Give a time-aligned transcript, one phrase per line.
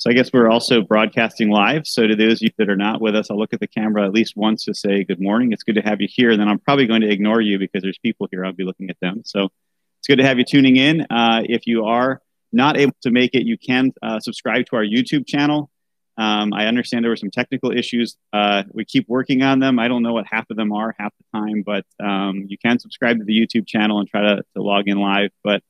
[0.00, 1.86] So I guess we're also broadcasting live.
[1.86, 4.02] So to those of you that are not with us, I'll look at the camera
[4.02, 5.52] at least once to say good morning.
[5.52, 6.30] It's good to have you here.
[6.30, 8.42] And then I'm probably going to ignore you because there's people here.
[8.42, 9.20] I'll be looking at them.
[9.26, 9.50] So
[9.98, 11.02] it's good to have you tuning in.
[11.10, 14.84] Uh, if you are not able to make it, you can uh, subscribe to our
[14.84, 15.70] YouTube channel.
[16.16, 18.16] Um, I understand there were some technical issues.
[18.32, 19.78] Uh, we keep working on them.
[19.78, 22.78] I don't know what half of them are half the time, but um, you can
[22.78, 25.30] subscribe to the YouTube channel and try to, to log in live.
[25.44, 25.62] But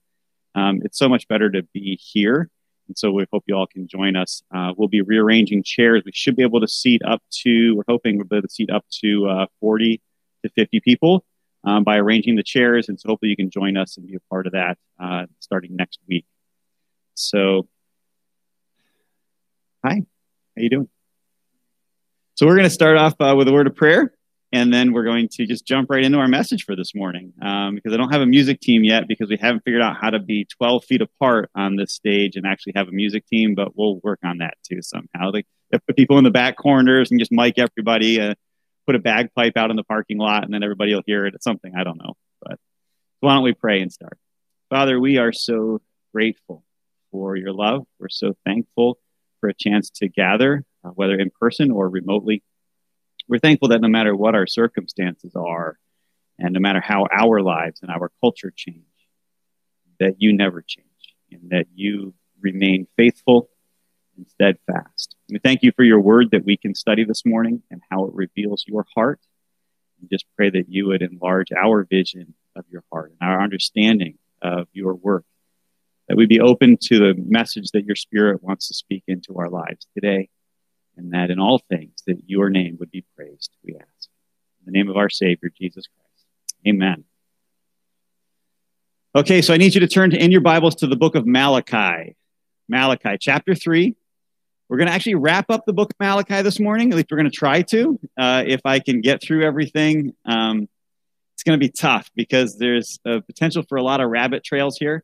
[0.55, 2.49] um, it's so much better to be here.
[2.91, 4.43] And so we hope you all can join us.
[4.53, 6.03] Uh, we'll be rearranging chairs.
[6.05, 8.69] We should be able to seat up to, we're hoping we'll be able to seat
[8.69, 10.01] up to uh, 40
[10.43, 11.25] to 50 people
[11.63, 12.89] um, by arranging the chairs.
[12.89, 15.77] And so hopefully you can join us and be a part of that uh, starting
[15.77, 16.27] next week.
[17.15, 17.69] So,
[19.85, 20.03] hi, how
[20.57, 20.89] you doing?
[22.35, 24.13] So we're going to start off uh, with a word of prayer.
[24.53, 27.77] And then we're going to just jump right into our message for this morning um,
[27.77, 30.19] because I don't have a music team yet because we haven't figured out how to
[30.19, 34.01] be 12 feet apart on this stage and actually have a music team, but we'll
[34.03, 35.31] work on that too somehow.
[35.33, 38.35] Like, put people in the back corners and just mic everybody, uh,
[38.87, 41.35] put a bagpipe out in the parking lot, and then everybody will hear it.
[41.35, 42.15] It's something I don't know.
[42.43, 42.59] But
[43.21, 44.19] why don't we pray and start?
[44.69, 45.81] Father, we are so
[46.13, 46.65] grateful
[47.13, 47.85] for your love.
[48.01, 48.99] We're so thankful
[49.41, 52.43] for a chance to gather, uh, whether in person or remotely
[53.31, 55.79] we're thankful that no matter what our circumstances are,
[56.37, 58.83] and no matter how our lives and our culture change,
[60.01, 60.87] that you never change
[61.31, 63.51] and that you remain faithful
[64.17, 65.15] and steadfast.
[65.29, 68.15] We thank you for your word that we can study this morning and how it
[68.15, 69.21] reveals your heart.
[70.01, 74.19] And just pray that you would enlarge our vision of your heart and our understanding
[74.43, 75.25] of your work,
[76.09, 79.51] that we be open to the message that your spirit wants to speak into our
[79.51, 80.31] lives today
[81.01, 84.09] and that in all things that your name would be praised, we ask.
[84.61, 86.27] In the name of our Savior, Jesus Christ.
[86.69, 87.05] Amen.
[89.15, 91.27] Okay, so I need you to turn to, in your Bibles to the book of
[91.27, 92.17] Malachi.
[92.69, 93.97] Malachi, chapter 3.
[94.69, 96.93] We're going to actually wrap up the book of Malachi this morning.
[96.93, 97.99] At least we're going to try to.
[98.17, 100.69] Uh, if I can get through everything, um,
[101.35, 104.77] it's going to be tough because there's a potential for a lot of rabbit trails
[104.79, 105.03] here,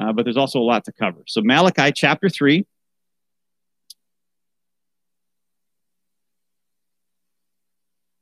[0.00, 1.22] uh, but there's also a lot to cover.
[1.28, 2.66] So, Malachi chapter 3.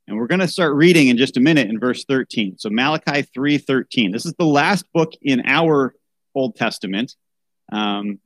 [0.06, 2.58] And we're going to start reading in just a minute in verse 13.
[2.58, 4.12] So Malachi 3:13.
[4.12, 5.94] This is the last book in our
[6.34, 7.14] Old Testament.
[7.70, 8.18] Um,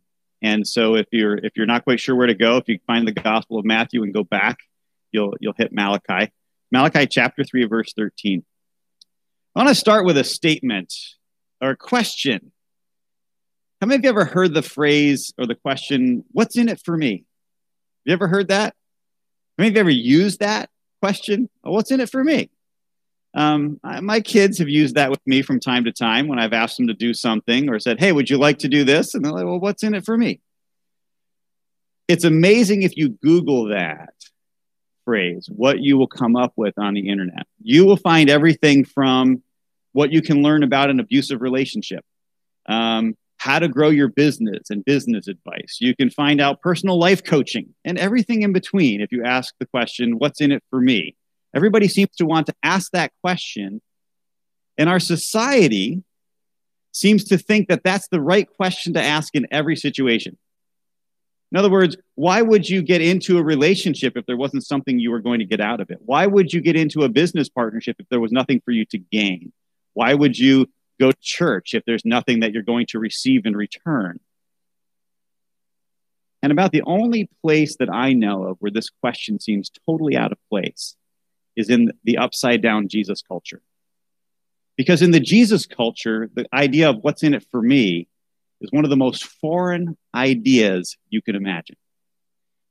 [0.42, 3.06] and so if you're if you're not quite sure where to go, if you find
[3.06, 4.59] the Gospel of Matthew and go back,
[5.12, 6.32] you'll you'll hit Malachi.
[6.72, 8.44] Malachi chapter 3 verse 13.
[9.54, 10.93] I want to start with a statement
[11.60, 12.53] or a question.
[13.81, 16.97] How many of you ever heard the phrase or the question, what's in it for
[16.97, 17.12] me?
[17.12, 17.25] Have
[18.04, 18.75] you ever heard that?
[19.56, 20.70] How many of you ever used that?
[21.06, 22.50] Question, what's in it for me?
[23.33, 26.53] Um, I, my kids have used that with me from time to time when I've
[26.53, 29.15] asked them to do something or said, hey, would you like to do this?
[29.15, 30.41] And they're like, well, what's in it for me?
[32.09, 34.15] It's amazing if you Google that
[35.05, 37.47] phrase, what you will come up with on the internet.
[37.62, 39.44] You will find everything from
[39.93, 42.05] what you can learn about an abusive relationship,
[42.69, 45.78] um, how to grow your business and business advice.
[45.80, 49.66] You can find out personal life coaching and everything in between if you ask the
[49.66, 51.14] question, What's in it for me?
[51.54, 53.80] Everybody seems to want to ask that question.
[54.76, 56.02] And our society
[56.90, 60.36] seems to think that that's the right question to ask in every situation.
[61.52, 65.12] In other words, why would you get into a relationship if there wasn't something you
[65.12, 65.98] were going to get out of it?
[66.04, 68.98] Why would you get into a business partnership if there was nothing for you to
[68.98, 69.52] gain?
[69.94, 70.66] Why would you
[70.98, 74.20] go to church if there's nothing that you're going to receive in return?
[76.42, 80.32] And about the only place that I know of where this question seems totally out
[80.32, 80.96] of place
[81.56, 83.62] is in the upside down Jesus culture.
[84.76, 88.08] Because in the Jesus culture, the idea of what's in it for me
[88.60, 91.76] is one of the most foreign ideas you can imagine.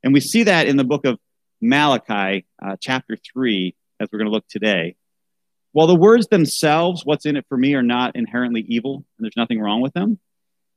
[0.03, 1.19] And we see that in the book of
[1.61, 4.95] Malachi, uh, chapter 3, as we're going to look today.
[5.75, 9.35] While the words themselves, what's in it for me, are not inherently evil, and there's
[9.35, 10.19] nothing wrong with them,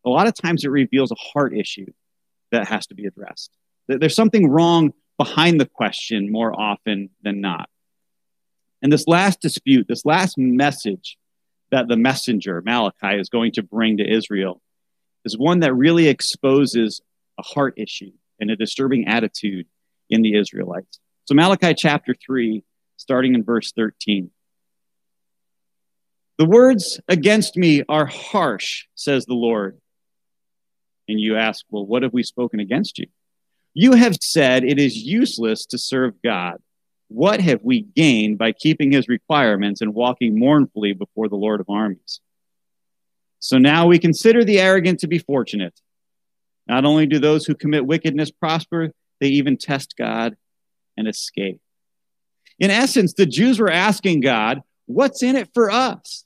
[0.04, 1.86] a lot of times it reveals a heart issue
[2.50, 3.52] that has to be addressed.
[3.86, 7.70] There's something wrong behind the question more often than not.
[8.82, 11.16] And this last dispute, this last message
[11.70, 14.60] that the messenger, Malachi, is going to bring to Israel
[15.24, 17.00] is one that really exposes
[17.38, 18.10] a heart issue
[18.40, 19.68] and a disturbing attitude
[20.10, 20.98] in the Israelites.
[21.26, 22.64] So, Malachi chapter 3,
[22.96, 24.32] starting in verse 13.
[26.38, 29.78] The words against me are harsh, says the Lord.
[31.08, 33.06] And you ask, Well, what have we spoken against you?
[33.74, 36.58] You have said it is useless to serve God.
[37.08, 41.68] What have we gained by keeping his requirements and walking mournfully before the Lord of
[41.68, 42.20] armies?
[43.40, 45.80] So now we consider the arrogant to be fortunate.
[46.68, 50.36] Not only do those who commit wickedness prosper, they even test God
[50.96, 51.60] and escape.
[52.58, 56.24] In essence, the Jews were asking God, What's in it for us?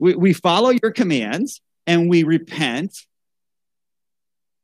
[0.00, 2.96] We, we follow your commands and we repent.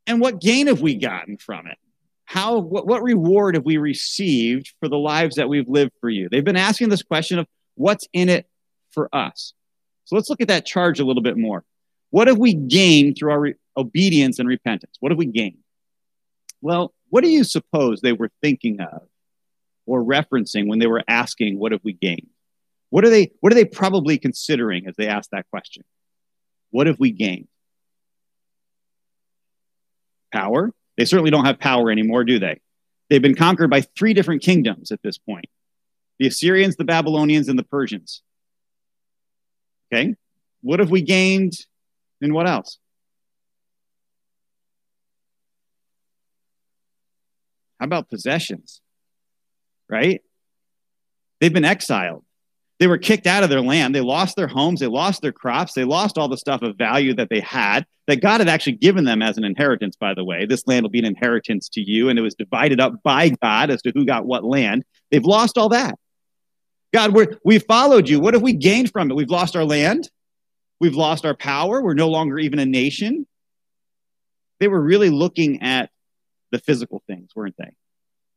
[0.06, 1.78] And what gain have we gotten from it?
[2.24, 6.28] How, what, what reward have we received for the lives that we've lived for you?
[6.28, 7.46] They've been asking this question of
[7.76, 8.48] what's in it
[8.90, 9.52] for us?
[10.06, 11.64] So let's look at that charge a little bit more.
[12.10, 14.96] What have we gained through our re- obedience and repentance?
[15.00, 15.58] What have we gained?
[16.62, 19.02] Well, what do you suppose they were thinking of
[19.84, 22.28] or referencing when they were asking, What have we gained?
[22.96, 25.84] What are they, what are they probably considering as they ask that question?
[26.70, 27.46] What have we gained?
[30.32, 30.72] Power?
[30.96, 32.58] They certainly don't have power anymore, do they?
[33.10, 35.44] They've been conquered by three different kingdoms at this point
[36.18, 38.22] the Assyrians, the Babylonians, and the Persians.
[39.92, 40.14] Okay?
[40.62, 41.52] What have we gained
[42.22, 42.78] and what else?
[47.78, 48.80] How about possessions?
[49.86, 50.22] Right?
[51.42, 52.22] They've been exiled.
[52.78, 53.94] They were kicked out of their land.
[53.94, 54.80] They lost their homes.
[54.80, 55.72] They lost their crops.
[55.72, 59.04] They lost all the stuff of value that they had, that God had actually given
[59.04, 60.44] them as an inheritance, by the way.
[60.44, 62.10] This land will be an inheritance to you.
[62.10, 64.84] And it was divided up by God as to who got what land.
[65.10, 65.98] They've lost all that.
[66.92, 68.20] God, we're, we followed you.
[68.20, 69.14] What have we gained from it?
[69.14, 70.10] We've lost our land.
[70.78, 71.82] We've lost our power.
[71.82, 73.26] We're no longer even a nation.
[74.60, 75.90] They were really looking at
[76.52, 77.72] the physical things, weren't they?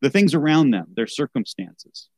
[0.00, 2.08] The things around them, their circumstances.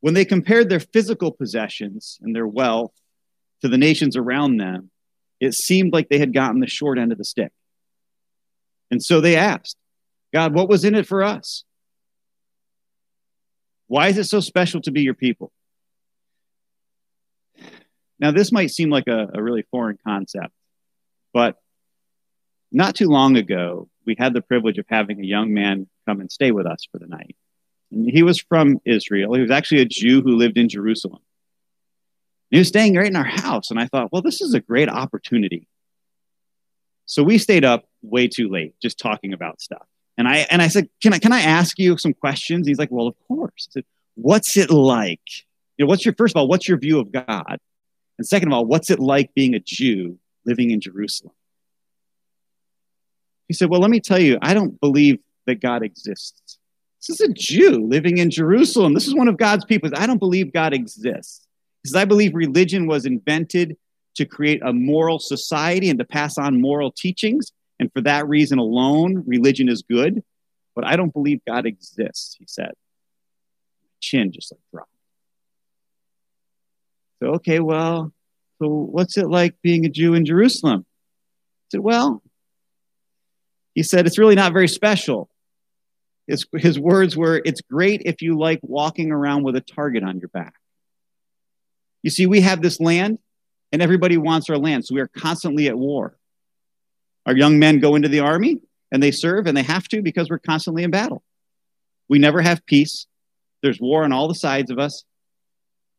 [0.00, 2.92] When they compared their physical possessions and their wealth
[3.62, 4.90] to the nations around them,
[5.40, 7.52] it seemed like they had gotten the short end of the stick.
[8.90, 9.76] And so they asked,
[10.32, 11.64] God, what was in it for us?
[13.86, 15.50] Why is it so special to be your people?
[18.20, 20.52] Now, this might seem like a, a really foreign concept,
[21.32, 21.56] but
[22.70, 26.30] not too long ago, we had the privilege of having a young man come and
[26.30, 27.36] stay with us for the night.
[27.90, 29.34] He was from Israel.
[29.34, 31.20] He was actually a Jew who lived in Jerusalem.
[32.50, 33.70] he was staying right in our house.
[33.70, 35.66] And I thought, well, this is a great opportunity.
[37.06, 39.86] So we stayed up way too late just talking about stuff.
[40.18, 42.66] And I and I said, Can I can I ask you some questions?
[42.66, 43.68] He's like, Well, of course.
[43.70, 45.20] I said, What's it like?
[45.78, 47.58] You know, what's your first of all, what's your view of God?
[48.18, 51.32] And second of all, what's it like being a Jew living in Jerusalem?
[53.46, 56.57] He said, Well, let me tell you, I don't believe that God exists.
[57.00, 58.94] This is a Jew living in Jerusalem.
[58.94, 59.90] This is one of God's people.
[59.96, 61.46] I don't believe God exists.
[61.82, 63.76] Because I believe religion was invented
[64.16, 67.52] to create a moral society and to pass on moral teachings.
[67.78, 70.24] And for that reason alone, religion is good.
[70.74, 72.72] But I don't believe God exists, he said.
[74.00, 74.90] Chin just like dropped.
[77.20, 78.12] So, okay, well,
[78.60, 80.84] so what's it like being a Jew in Jerusalem?
[80.88, 82.22] I said, well,
[83.74, 85.28] he said, it's really not very special.
[86.28, 90.20] His, his words were, it's great if you like walking around with a target on
[90.20, 90.54] your back.
[92.02, 93.18] You see, we have this land,
[93.72, 96.18] and everybody wants our land, so we are constantly at war.
[97.24, 98.60] Our young men go into the army,
[98.92, 101.22] and they serve, and they have to because we're constantly in battle.
[102.08, 103.06] We never have peace.
[103.62, 105.04] There's war on all the sides of us.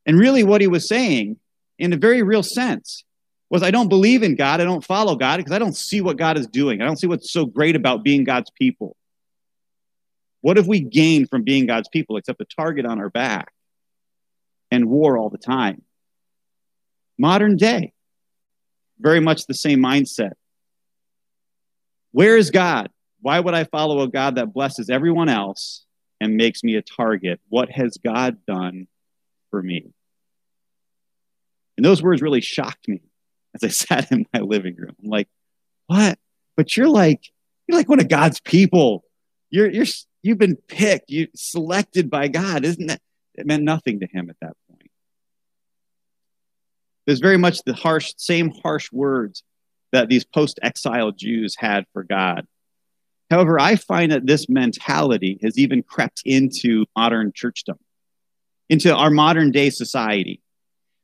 [0.06, 1.38] And really, what he was saying,
[1.78, 3.04] in a very real sense,
[3.50, 4.62] was I don't believe in God.
[4.62, 6.82] I don't follow God because I don't see what God is doing.
[6.82, 8.96] I don't see what's so great about being God's people.
[10.42, 13.52] What have we gained from being God's people except a target on our back
[14.72, 15.84] and war all the time?
[17.18, 17.94] Modern day,
[19.00, 20.32] very much the same mindset.
[22.12, 22.90] Where is God?
[23.22, 25.86] Why would I follow a God that blesses everyone else
[26.22, 27.40] and makes me a target?
[27.50, 28.88] What has God done
[29.52, 29.92] for me?
[31.78, 33.02] And those words really shocked me
[33.54, 34.96] as I sat in my living room.
[35.04, 35.28] I'm like,
[35.88, 36.18] what?
[36.56, 37.22] But you're like,
[37.68, 39.04] you're like one of God's people.
[39.50, 39.86] You're you're
[40.24, 42.66] you've been picked, you selected by God.
[42.66, 43.02] Isn't that
[43.36, 44.92] it meant nothing to him at that point.
[47.06, 49.44] There's very much the harsh, same harsh words
[49.92, 52.46] that these post-exile Jews had for God.
[53.32, 57.78] However, I find that this mentality has even crept into modern churchdom,
[58.70, 60.42] into our modern day society.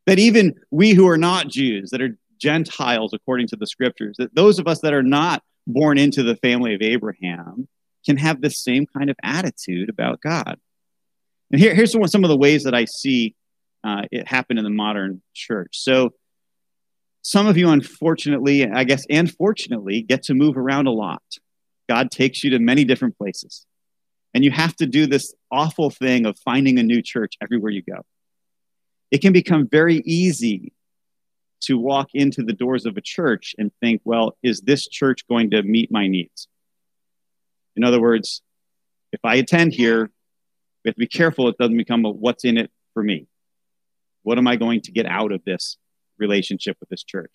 [0.05, 4.36] That even we who are not Jews, that are Gentiles according to the scriptures, that
[4.36, 7.67] those of us that are not born into the family of Abraham
[8.05, 10.59] can have the same kind of attitude about God.
[11.51, 13.35] And here, here's some of the ways that I see
[13.83, 15.77] uh, it happen in the modern church.
[15.79, 16.13] So,
[17.21, 21.24] some of you, unfortunately, I guess, and fortunately, get to move around a lot.
[21.89, 23.65] God takes you to many different places.
[24.35, 27.81] And you have to do this awful thing of finding a new church everywhere you
[27.81, 28.01] go.
[29.09, 30.74] It can become very easy
[31.62, 35.51] to walk into the doors of a church and think, well, is this church going
[35.51, 36.47] to meet my needs?
[37.75, 38.41] In other words,
[39.12, 40.12] if I attend here,
[40.84, 43.27] we have to be careful it doesn't become a what's in it for me.
[44.24, 45.77] What am I going to get out of this
[46.17, 47.32] relationship with this church?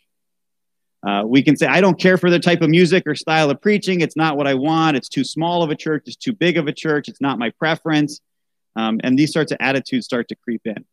[1.06, 3.60] Uh, we can say, I don't care for the type of music or style of
[3.60, 4.00] preaching.
[4.00, 4.96] It's not what I want.
[4.96, 6.02] It's too small of a church.
[6.06, 7.08] It's too big of a church.
[7.08, 8.20] It's not my preference.
[8.76, 10.84] Um, and these sorts of attitudes start to creep in.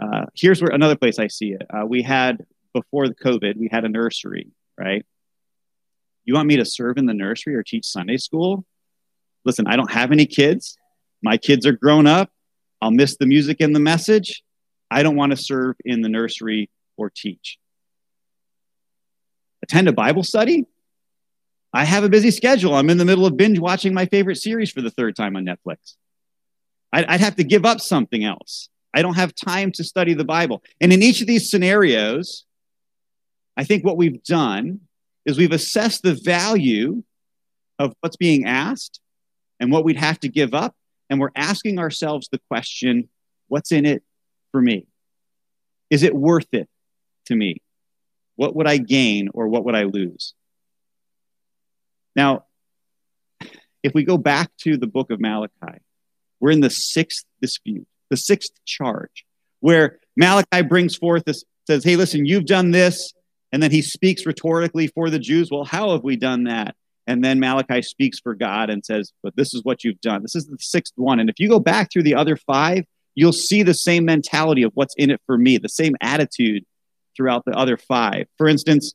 [0.00, 1.62] Uh, here's where another place I see it.
[1.68, 5.04] Uh, we had before the COVID, we had a nursery, right?
[6.24, 8.64] You want me to serve in the nursery or teach Sunday school?
[9.44, 10.76] Listen, I don't have any kids.
[11.22, 12.30] My kids are grown up.
[12.80, 14.42] I'll miss the music and the message.
[14.90, 17.58] I don't want to serve in the nursery or teach.
[19.62, 20.66] Attend a Bible study?
[21.72, 22.74] I have a busy schedule.
[22.74, 25.44] I'm in the middle of binge watching my favorite series for the third time on
[25.44, 25.96] Netflix.
[26.92, 28.68] I'd, have to give up something else.
[28.94, 30.62] I don't have time to study the Bible.
[30.80, 32.44] And in each of these scenarios,
[33.56, 34.82] I think what we've done
[35.26, 37.02] is we've assessed the value
[37.78, 39.00] of what's being asked
[39.58, 40.74] and what we'd have to give up.
[41.10, 43.08] And we're asking ourselves the question
[43.48, 44.02] what's in it
[44.52, 44.86] for me?
[45.90, 46.68] Is it worth it
[47.26, 47.60] to me?
[48.36, 50.34] What would I gain or what would I lose?
[52.16, 52.44] Now,
[53.82, 55.80] if we go back to the book of Malachi,
[56.40, 59.24] we're in the sixth dispute, the sixth charge,
[59.60, 63.12] where Malachi brings forth this, says, Hey, listen, you've done this.
[63.54, 65.48] And then he speaks rhetorically for the Jews.
[65.48, 66.74] Well, how have we done that?
[67.06, 70.22] And then Malachi speaks for God and says, But this is what you've done.
[70.22, 71.20] This is the sixth one.
[71.20, 72.82] And if you go back through the other five,
[73.14, 76.64] you'll see the same mentality of what's in it for me, the same attitude
[77.16, 78.26] throughout the other five.
[78.38, 78.92] For instance,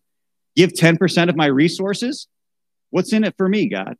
[0.57, 2.27] give 10% of my resources.
[2.89, 3.95] What's in it for me, God?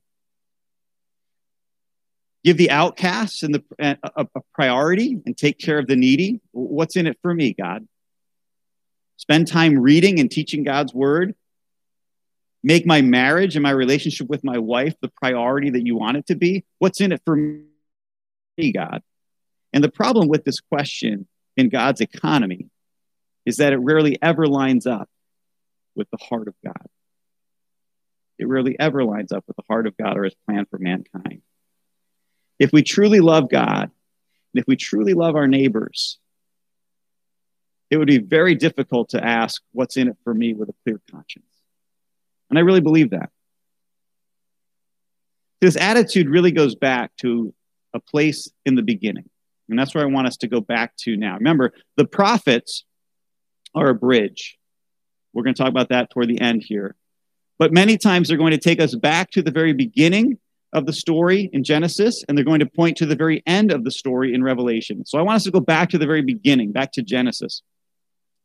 [2.44, 6.42] Give the outcasts and the, a, a priority and take care of the needy.
[6.52, 7.88] What's in it for me, God?
[9.20, 11.36] Spend time reading and teaching God's word.
[12.64, 16.28] Make my marriage and my relationship with my wife the priority that you want it
[16.28, 16.64] to be.
[16.78, 19.04] What's in it for me, God?
[19.74, 22.70] And the problem with this question in God's economy
[23.46, 25.10] is that it rarely ever lines up
[25.96, 26.88] with the heart of God.
[28.38, 31.42] It rarely ever lines up with the heart of God or his plan for mankind.
[32.58, 33.92] If we truly love God,
[34.54, 36.19] and if we truly love our neighbors,
[37.90, 41.02] it would be very difficult to ask, What's in it for me with a clear
[41.10, 41.46] conscience?
[42.50, 43.30] And I really believe that.
[45.62, 47.54] This attitude really goes back to
[47.94, 49.30] a place in the beginning.
[49.70, 51.36] And that's where I want us to go back to now.
[51.36, 52.86] Remember, the prophets
[53.76, 54.58] are a bridge.
[55.34, 56.96] We're going to talk about that toward the end here.
[57.60, 60.40] But many times they're going to take us back to the very beginning
[60.72, 63.84] of the story in Genesis, and they're going to point to the very end of
[63.84, 65.06] the story in Revelation.
[65.06, 67.64] So I want us to go back to the very beginning, back to Genesis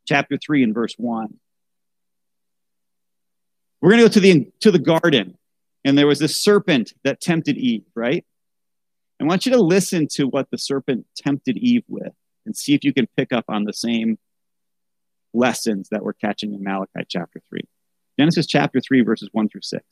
[0.06, 1.34] chapter 3 and verse 1.
[3.80, 5.36] We're going to go to the, to the garden,
[5.84, 8.24] and there was this serpent that tempted Eve, right?
[9.20, 12.12] I want you to listen to what the serpent tempted Eve with
[12.46, 14.18] and see if you can pick up on the same
[15.32, 17.60] lessons that we're catching in Malachi chapter 3.
[18.18, 19.84] Genesis chapter 3, verses 1 through 6.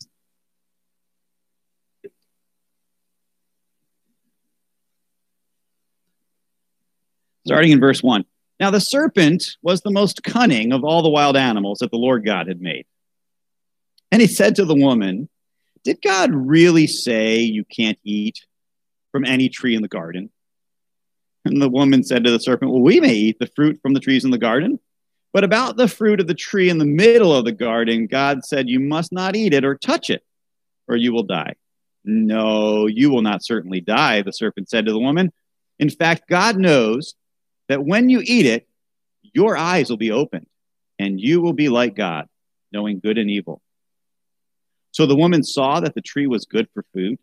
[7.45, 8.25] Starting in verse 1.
[8.61, 12.25] Now, the serpent was the most cunning of all the wild animals that the Lord
[12.25, 12.87] God had made.
[14.11, 15.29] And he said to the woman,
[15.85, 18.47] Did God really say you can't eat
[19.11, 20.31] from any tree in the garden?
[21.45, 24.01] And the woman said to the serpent, Well, we may eat the fruit from the
[24.01, 24.79] trees in the garden.
[25.33, 28.69] But about the fruit of the tree in the middle of the garden, God said,
[28.69, 30.23] You must not eat it or touch it,
[30.89, 31.55] or you will die.
[32.05, 35.33] No, you will not certainly die, the serpent said to the woman.
[35.79, 37.15] In fact, God knows
[37.69, 38.69] that when you eat it,
[39.33, 40.47] your eyes will be opened,
[40.99, 42.29] and you will be like God,
[42.73, 43.63] knowing good and evil.
[44.91, 47.19] So the woman saw that the tree was good for food,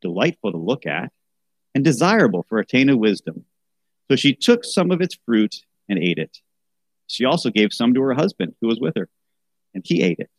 [0.00, 1.12] delightful to look at,
[1.74, 3.44] and desirable for attaining wisdom.
[4.10, 5.56] So she took some of its fruit
[5.88, 6.38] and ate it.
[7.06, 9.08] She also gave some to her husband who was with her,
[9.74, 10.30] and he ate it.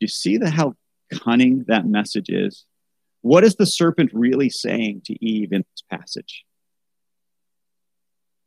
[0.00, 0.74] You see the, how
[1.12, 2.64] cunning that message is?
[3.20, 6.44] What is the serpent really saying to Eve in this passage?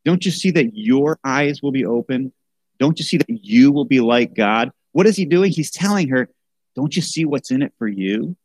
[0.06, 2.32] Don't you see that your eyes will be open?
[2.80, 4.72] Don't you see that you will be like God?
[4.92, 5.52] What is he doing?
[5.52, 6.30] He's telling her,
[6.76, 8.36] Don't you see what's in it for you?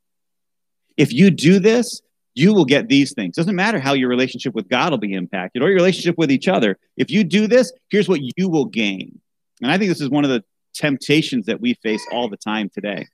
[0.97, 2.03] If you do this,
[2.35, 3.37] you will get these things.
[3.37, 6.49] Doesn't matter how your relationship with God will be impacted or your relationship with each
[6.49, 6.79] other.
[6.97, 9.21] If you do this, here's what you will gain.
[9.63, 10.45] And I think this is one of the
[10.75, 13.07] temptations that we face all the time today.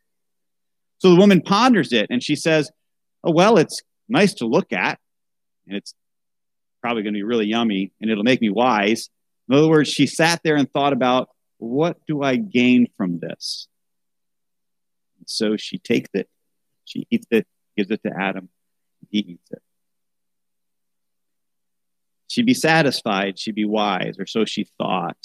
[0.99, 2.71] So the woman ponders it and she says,
[3.23, 4.99] Oh, well, it's nice to look at
[5.67, 5.95] and it's
[6.81, 9.11] probably going to be really yummy and it'll make me wise.
[9.49, 13.69] In other words, she sat there and thought about what do I gain from this?
[15.19, 16.29] And so she takes it,
[16.85, 17.47] she eats it,
[17.77, 18.49] gives it to Adam,
[19.11, 19.63] he eats it.
[22.29, 25.19] She'd be satisfied, she'd be wise, or so she thought.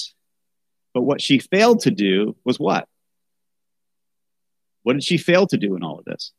[0.94, 2.88] But what she failed to do was what?
[4.84, 6.32] What did she fail to do in all of this?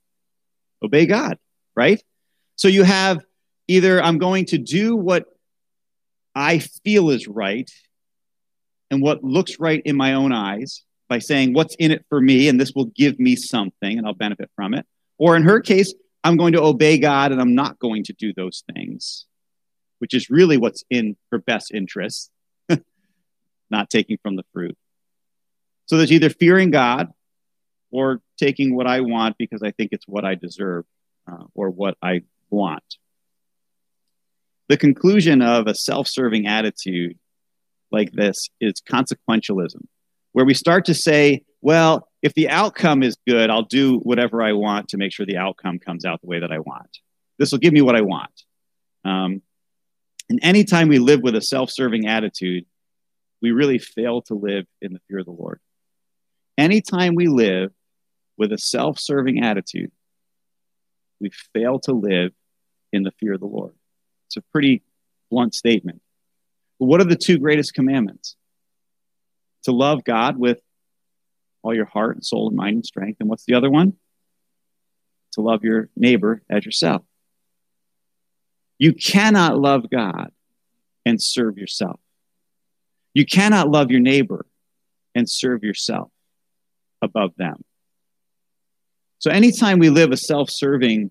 [0.82, 1.38] Obey God,
[1.74, 2.02] right?
[2.56, 3.24] So you have
[3.68, 5.26] either I'm going to do what
[6.34, 7.70] I feel is right
[8.90, 12.48] and what looks right in my own eyes by saying what's in it for me
[12.48, 14.86] and this will give me something and I'll benefit from it.
[15.18, 15.94] Or in her case,
[16.24, 19.26] I'm going to obey God and I'm not going to do those things,
[19.98, 22.30] which is really what's in her best interest,
[23.70, 24.76] not taking from the fruit.
[25.86, 27.08] So there's either fearing God
[27.90, 30.84] or taking what I want because I think it's what I deserve
[31.30, 32.82] uh, or what I want.
[34.68, 37.18] The conclusion of a self serving attitude
[37.92, 39.82] like this is consequentialism,
[40.32, 44.52] where we start to say, well, if the outcome is good, I'll do whatever I
[44.52, 46.98] want to make sure the outcome comes out the way that I want.
[47.38, 48.42] This will give me what I want.
[49.04, 49.42] Um,
[50.28, 52.66] and anytime we live with a self serving attitude,
[53.40, 55.60] we really fail to live in the fear of the Lord.
[56.58, 57.72] Anytime we live
[58.36, 59.92] with a self serving attitude,
[61.20, 62.32] we fail to live
[62.92, 63.74] in the fear of the Lord.
[64.26, 64.82] It's a pretty
[65.30, 66.02] blunt statement.
[66.78, 68.36] But what are the two greatest commandments?
[69.64, 70.60] To love God with
[71.62, 73.18] all your heart and soul and mind and strength.
[73.20, 73.94] And what's the other one?
[75.32, 77.02] To love your neighbor as yourself.
[78.78, 80.30] You cannot love God
[81.04, 81.98] and serve yourself.
[83.14, 84.46] You cannot love your neighbor
[85.14, 86.10] and serve yourself
[87.00, 87.64] above them.
[89.18, 91.10] So, anytime we live a self serving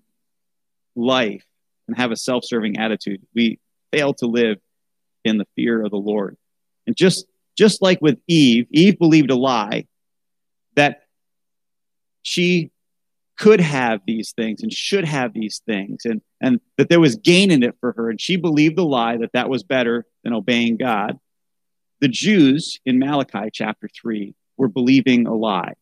[0.94, 1.44] life
[1.88, 3.58] and have a self serving attitude, we
[3.92, 4.58] fail to live
[5.24, 6.36] in the fear of the Lord.
[6.86, 7.26] And just,
[7.56, 9.86] just like with Eve, Eve believed a lie
[10.76, 11.02] that
[12.22, 12.70] she
[13.38, 17.50] could have these things and should have these things and, and that there was gain
[17.50, 18.08] in it for her.
[18.10, 21.18] And she believed the lie that that was better than obeying God.
[22.00, 25.74] The Jews in Malachi chapter 3 were believing a lie.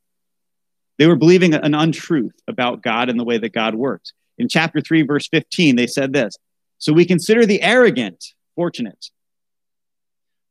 [0.99, 4.13] They were believing an untruth about God and the way that God works.
[4.39, 6.37] In chapter 3, verse 15, they said this
[6.79, 9.11] So we consider the arrogant fortunate.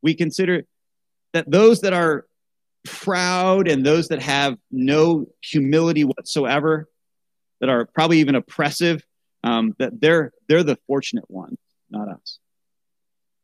[0.02, 0.64] We consider
[1.32, 2.26] that those that are
[2.84, 6.88] proud and those that have no humility whatsoever,
[7.60, 9.02] that are probably even oppressive,
[9.42, 11.58] um, that they're, they're the fortunate ones,
[11.90, 12.38] not us.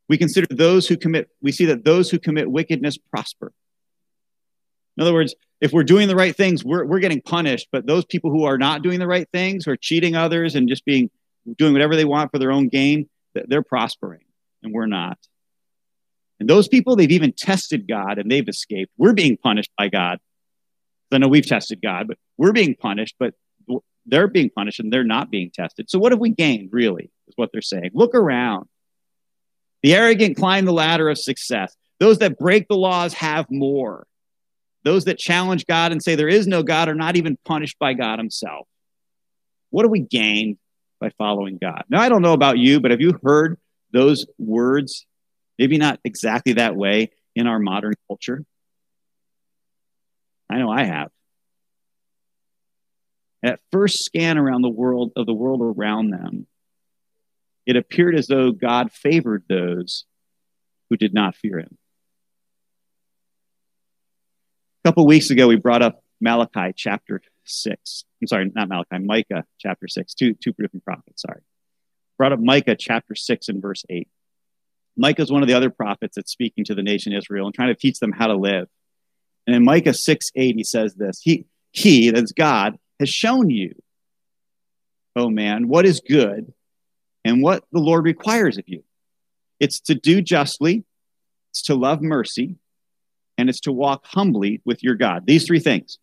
[0.09, 3.53] We consider those who commit, we see that those who commit wickedness prosper.
[4.97, 7.69] In other words, if we're doing the right things, we're, we're getting punished.
[7.71, 10.69] But those people who are not doing the right things, who are cheating others and
[10.69, 11.11] just being
[11.57, 14.25] doing whatever they want for their own gain, they're prospering,
[14.63, 15.19] and we're not.
[16.39, 18.93] And those people, they've even tested God and they've escaped.
[18.97, 20.19] We're being punished by God.
[21.13, 23.35] I know we've tested God, but we're being punished, but
[24.07, 25.91] they're being punished and they're not being tested.
[25.91, 27.91] So what have we gained, really, is what they're saying.
[27.93, 28.69] Look around.
[29.83, 31.75] The arrogant climb the ladder of success.
[31.99, 34.07] Those that break the laws have more.
[34.85, 37.95] Those that challenge God and say there is no God are not even punished by
[37.95, 38.67] God Himself.
[39.71, 40.59] What do we gain
[41.01, 41.85] by following God?
[41.89, 43.59] Now, I don't know about you, but have you heard
[43.93, 45.07] those words?
[45.59, 48.45] Maybe not exactly that way in our modern culture.
[50.51, 51.11] I know I have.
[53.43, 56.47] At first scan around the world of the world around them,
[57.67, 60.05] it appeared as though God favored those
[60.89, 61.79] who did not fear him.
[64.83, 68.05] A couple weeks ago, we brought up Malachi chapter 6.
[68.23, 71.43] I'm sorry, not Malachi, Micah chapter 6, two, two different prophets, sorry.
[72.17, 74.09] Brought up Micah chapter 6 and verse 8.
[74.97, 77.69] Micah is one of the other prophets that's speaking to the nation Israel and trying
[77.69, 78.69] to teach them how to live.
[79.47, 83.75] And in Micah 6 8, he says this He, he that's God, has shown you,
[85.15, 86.55] oh man, what is good
[87.23, 88.83] and what the Lord requires of you.
[89.59, 90.85] It's to do justly,
[91.51, 92.57] it's to love mercy,
[93.41, 95.27] and it's to walk humbly with your God.
[95.27, 95.99] These three things.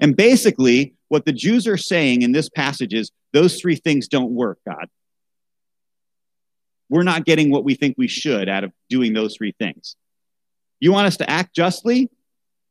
[0.00, 4.30] And basically, what the Jews are saying in this passage is those three things don't
[4.30, 4.88] work, God.
[6.88, 9.96] We're not getting what we think we should out of doing those three things.
[10.80, 12.08] You want us to act justly?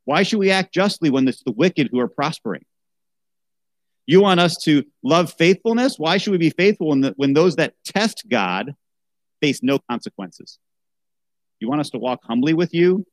[0.05, 2.65] Why should we act justly when it's the wicked who are prospering?
[4.07, 5.99] You want us to love faithfulness?
[5.99, 8.73] Why should we be faithful when, the, when those that test God
[9.41, 10.57] face no consequences?
[11.59, 13.05] You want us to walk humbly with you?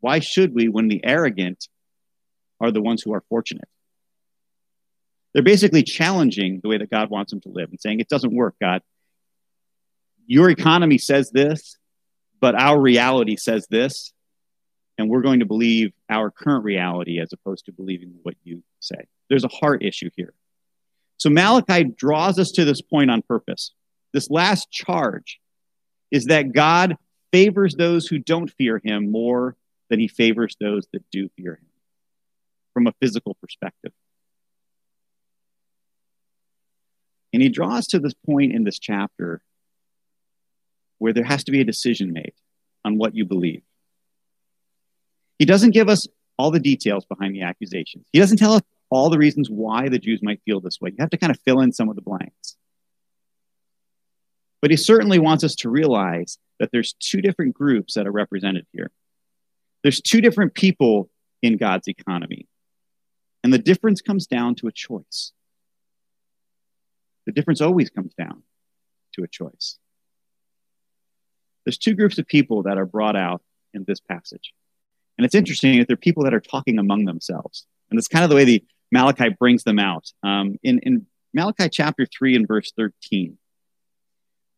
[0.00, 1.68] Why should we when the arrogant
[2.60, 3.68] are the ones who are fortunate?
[5.32, 8.34] They're basically challenging the way that God wants them to live and saying, It doesn't
[8.34, 8.82] work, God.
[10.26, 11.76] Your economy says this.
[12.40, 14.12] but our reality says this,
[14.96, 19.06] and we're going to believe our current reality as opposed to believing what you say.
[19.28, 20.32] There's a heart issue here.
[21.16, 23.72] So Malachi draws us to this point on purpose.
[24.12, 25.40] This last charge
[26.10, 26.96] is that God
[27.32, 29.56] favors those who don't fear him more
[29.90, 31.66] than he favors those that do fear him
[32.74, 33.92] from a physical perspective.
[37.32, 39.42] And he draws to this point in this chapter
[40.98, 42.32] where there has to be a decision made
[42.84, 43.62] on what you believe.
[45.38, 48.06] He doesn't give us all the details behind the accusations.
[48.12, 50.90] He doesn't tell us all the reasons why the Jews might feel this way.
[50.90, 52.56] You have to kind of fill in some of the blanks.
[54.60, 58.66] But he certainly wants us to realize that there's two different groups that are represented
[58.72, 58.90] here.
[59.82, 61.10] There's two different people
[61.42, 62.46] in God's economy.
[63.44, 65.32] And the difference comes down to a choice.
[67.26, 68.42] The difference always comes down
[69.14, 69.78] to a choice.
[71.64, 73.42] There's two groups of people that are brought out
[73.74, 74.52] in this passage.
[75.16, 77.66] And it's interesting that they're people that are talking among themselves.
[77.90, 80.10] And that's kind of the way the Malachi brings them out.
[80.22, 83.34] Um, in, in Malachi chapter 3 and verse 13, uh,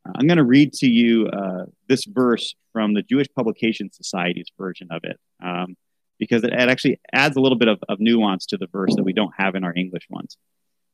[0.06, 4.88] I'm going to read to you uh, this verse from the Jewish Publication Society's version
[4.90, 5.76] of it, um,
[6.18, 9.04] because it, it, actually adds a little bit of, of, nuance to the verse that
[9.04, 10.36] we don't have in our English ones.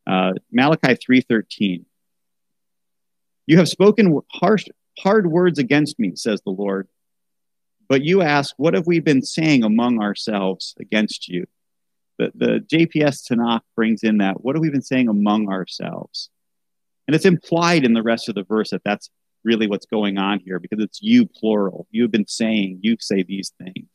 [0.06, 1.84] Uh, Malachi 3:13.
[3.46, 4.66] You have spoken harsh,
[4.98, 6.88] hard words against me, says the Lord.
[7.88, 11.46] But you ask, what have we been saying among ourselves against you?
[12.18, 14.42] The, the JPS Tanakh brings in that.
[14.42, 16.30] What have we been saying among ourselves?
[17.06, 19.10] And it's implied in the rest of the verse that that's
[19.44, 21.86] really what's going on here because it's you plural.
[21.90, 23.88] You've been saying, you say these things.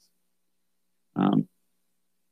[1.15, 1.47] Um,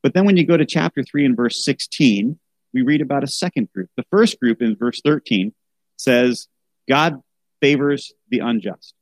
[0.02, 2.39] but then when you go to chapter 3 and verse 16,
[2.74, 3.89] we read about a second group.
[3.98, 5.54] The first group in verse 13
[5.98, 6.48] says,
[6.88, 7.22] God
[7.62, 8.94] favors the unjust.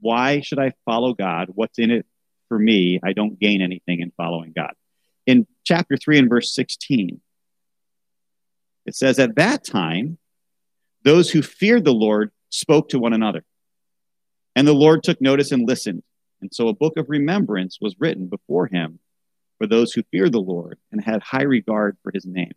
[0.00, 1.48] Why should I follow God?
[1.54, 2.06] What's in it
[2.48, 3.00] for me?
[3.04, 4.72] I don't gain anything in following God.
[5.26, 7.20] In chapter 3 and verse 16,
[8.86, 10.18] it says, At that time,
[11.06, 13.44] those who feared the Lord spoke to one another.
[14.56, 16.02] And the Lord took notice and listened.
[16.40, 18.98] And so a book of remembrance was written before him
[19.58, 22.50] for those who feared the Lord and had high regard for his name.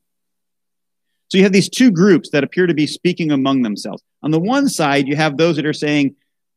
[1.28, 4.02] So you have these two groups that appear to be speaking among themselves.
[4.24, 6.16] On the one side, you have those that are saying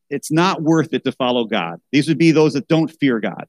[0.08, 1.78] it's not worth it to follow God.
[1.92, 3.46] These would be those that don't fear God.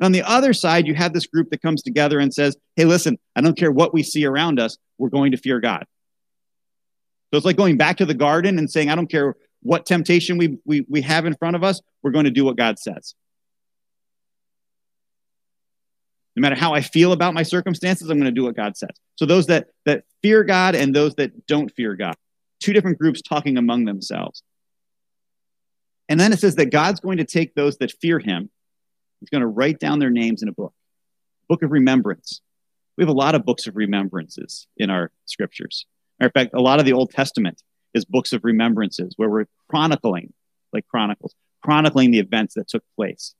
[0.00, 2.86] And on the other side, you have this group that comes together and says, hey,
[2.86, 5.86] listen, I don't care what we see around us, we're going to fear God.
[7.34, 10.38] So it's like going back to the garden and saying, I don't care what temptation
[10.38, 13.16] we, we, we have in front of us, we're going to do what God says.
[16.36, 18.90] No matter how I feel about my circumstances, I'm going to do what God says.
[19.16, 22.14] So those that, that fear God and those that don't fear God,
[22.60, 24.44] two different groups talking among themselves.
[26.08, 28.48] And then it says that God's going to take those that fear him,
[29.18, 30.72] he's going to write down their names in a book,
[31.48, 32.42] book of remembrance.
[32.96, 35.84] We have a lot of books of remembrances in our scriptures.
[36.18, 39.46] Matter of fact, a lot of the Old Testament is books of remembrances where we're
[39.68, 40.32] chronicling,
[40.72, 43.34] like chronicles, chronicling the events that took place,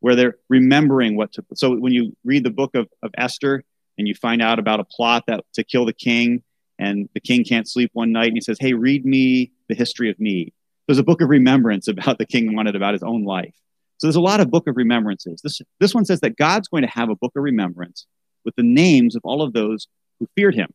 [0.00, 1.46] where they're remembering what took.
[1.54, 3.64] So when you read the book of, of Esther
[3.96, 6.42] and you find out about a plot that to kill the king,
[6.78, 10.10] and the king can't sleep one night, and he says, Hey, read me the history
[10.10, 10.52] of me.
[10.86, 13.54] There's a book of remembrance about the king wanted about his own life.
[13.98, 15.40] So there's a lot of book of remembrances.
[15.42, 18.06] This, this one says that God's going to have a book of remembrance
[18.44, 19.88] with the names of all of those
[20.20, 20.72] who feared him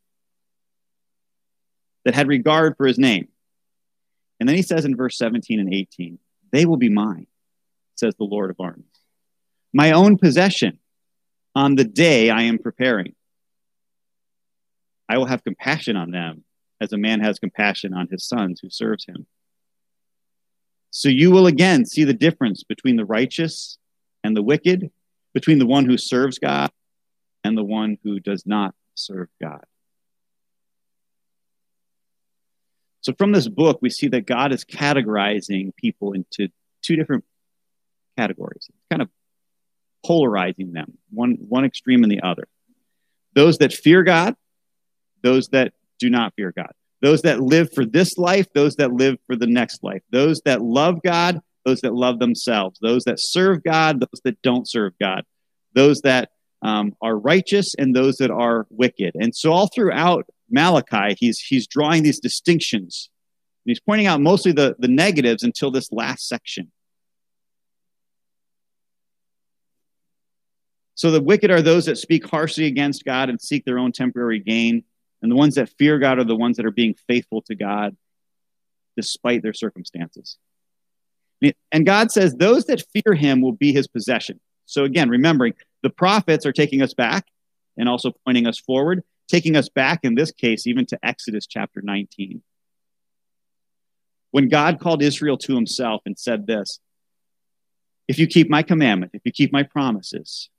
[2.06, 3.28] that had regard for his name.
[4.40, 6.20] And then he says in verse 17 and 18,
[6.52, 7.28] They will be mine,
[7.96, 8.86] says the Lord of armies.
[9.74, 10.80] My own possession
[11.56, 13.16] on the day I am preparing.
[15.08, 16.44] I will have compassion on them
[16.82, 19.26] as a man has compassion on his sons who serves him.
[20.92, 23.78] So you will again see the difference between the righteous
[24.24, 24.92] and the wicked,
[25.34, 26.72] between the one who serves God
[27.44, 29.66] and the one who does not serve God.
[33.04, 36.50] So from this book, we see that God is categorizing people into
[36.82, 37.26] two different
[38.18, 39.10] categories, kind of
[40.06, 42.48] polarizing them, one, one extreme and the other.
[43.36, 44.36] Those that fear God,
[45.22, 46.72] those that do not fear God.
[47.02, 50.02] Those that live for this life, those that live for the next life.
[50.12, 52.80] Those that love God, those that love themselves.
[52.82, 55.26] Those that serve God, those that don't serve God.
[55.76, 56.30] Those that
[56.62, 59.16] um, are righteous and those that are wicked.
[59.16, 63.10] And so all throughout Malachi, he's, he's drawing these distinctions.
[63.66, 66.72] And he's pointing out mostly the, the negatives until this last section.
[70.96, 74.40] So the wicked are those that speak harshly against God and seek their own temporary
[74.40, 74.84] gain.
[75.22, 77.96] And the ones that fear God are the ones that are being faithful to God
[78.96, 80.38] despite their circumstances.
[81.72, 84.40] And God says, Those that fear him will be his possession.
[84.66, 87.26] So again, remembering the prophets are taking us back
[87.78, 91.82] and also pointing us forward, taking us back in this case, even to Exodus chapter
[91.82, 92.42] 19.
[94.32, 96.80] When God called Israel to himself and said this
[98.08, 100.50] If you keep my commandment, if you keep my promises,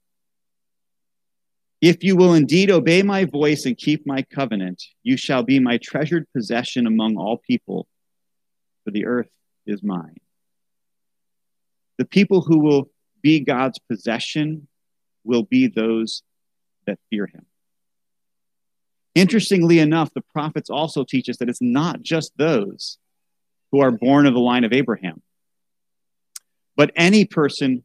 [1.81, 5.79] if you will indeed obey my voice and keep my covenant, you shall be my
[5.79, 7.87] treasured possession among all people,
[8.85, 9.29] for the earth
[9.66, 10.16] is mine.
[11.98, 12.90] The people who will
[13.22, 14.66] be God's possession
[15.24, 16.22] will be those
[16.87, 17.44] that fear him.
[19.14, 22.98] Interestingly enough, the prophets also teach us that it's not just those
[23.70, 25.22] who are born of the line of Abraham,
[26.77, 27.85] but any person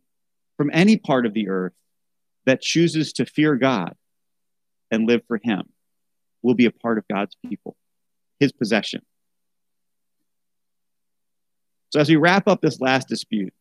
[0.57, 1.73] from any part of the earth
[2.45, 3.95] that chooses to fear God
[4.89, 5.69] and live for Him
[6.41, 7.75] will be a part of God's people,
[8.39, 9.01] His possession.
[11.91, 13.53] So, as we wrap up this last dispute,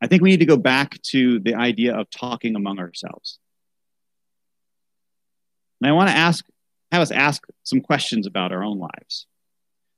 [0.00, 3.38] I think we need to go back to the idea of talking among ourselves.
[5.80, 6.44] And I want to ask,
[6.92, 9.26] have us ask some questions about our own lives.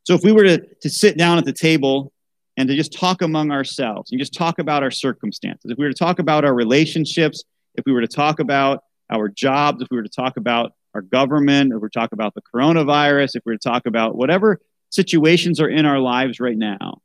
[0.05, 2.13] So, if we were to, to sit down at the table
[2.57, 5.71] and to just talk among ourselves and just talk about our circumstances.
[5.71, 9.29] If we were to talk about our relationships, if we were to talk about our
[9.29, 12.35] jobs, if we were to talk about our government, if we were to talk about
[12.35, 16.57] the coronavirus, if we were to talk about whatever situations are in our lives right
[16.57, 17.01] now,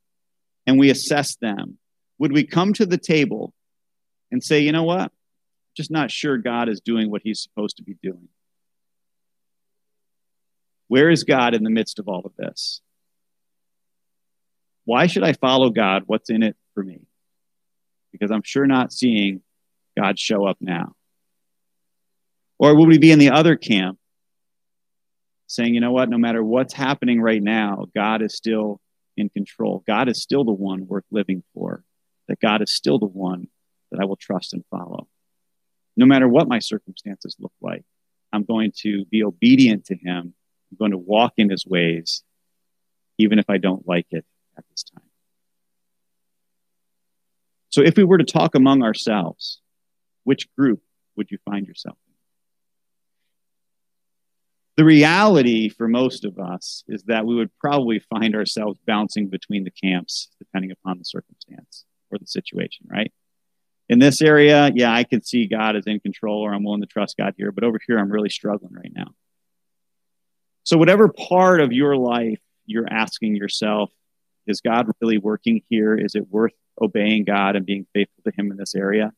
[0.67, 1.77] and we assess them,
[2.17, 3.53] would we come to the table
[4.31, 5.11] and say, you know what?
[5.77, 8.27] Just not sure God is doing what he's supposed to be doing.
[10.87, 12.81] Where is God in the midst of all of this?
[14.85, 16.03] Why should I follow God?
[16.05, 17.01] What's in it for me?
[18.11, 19.41] Because I'm sure not seeing
[19.97, 20.93] God show up now.
[22.59, 23.97] Or would we be in the other camp
[25.47, 28.79] saying, you know what, no matter what's happening right now, God is still
[29.17, 29.83] in control.
[29.87, 31.83] God is still the one worth living for,
[32.27, 33.47] that God is still the one
[33.91, 35.07] that I will trust and follow.
[35.97, 37.83] No matter what my circumstances look like,
[38.33, 40.33] I'm going to be obedient to Him.
[40.75, 42.23] I'm going to walk in His ways,
[43.17, 44.25] even if I don't like it
[44.57, 45.03] at this time.
[47.69, 49.59] So, if we were to talk among ourselves,
[50.23, 50.81] which group
[51.15, 52.13] would you find yourself in?
[54.77, 59.63] The reality for most of us is that we would probably find ourselves bouncing between
[59.63, 63.11] the camps depending upon the circumstance or the situation, right?
[63.87, 66.87] In this area, yeah, I can see God is in control or I'm willing to
[66.87, 69.11] trust God here, but over here, I'm really struggling right now.
[70.65, 73.91] So, whatever part of your life you're asking yourself,
[74.47, 75.95] is God really working here?
[75.95, 79.13] Is it worth obeying God and being faithful to Him in this area?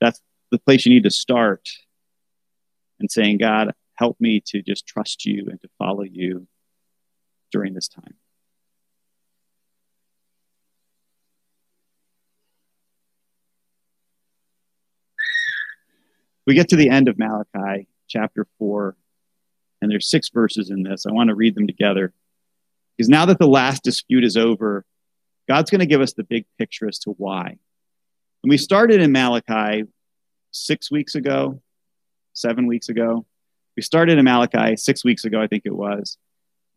[0.00, 1.68] That's the place you need to start
[2.98, 6.48] and saying, God, help me to just trust you and to follow you
[7.52, 8.14] during this time.
[16.48, 18.96] We get to the end of Malachi chapter 4,
[19.84, 21.04] and there's six verses in this.
[21.04, 22.14] I want to read them together.
[22.96, 24.86] Because now that the last dispute is over,
[25.46, 27.58] God's going to give us the big picture as to why.
[28.42, 29.84] And we started in Malachi
[30.52, 31.60] six weeks ago,
[32.32, 33.26] seven weeks ago.
[33.76, 36.16] We started in Malachi six weeks ago, I think it was,